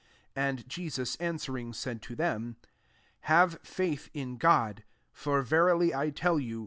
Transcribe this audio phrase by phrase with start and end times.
[0.33, 2.55] 22 And Jesus answer ing, said to them,"
[3.29, 4.77] Have faith in God.
[5.13, 6.59] 23 For verily I tell you.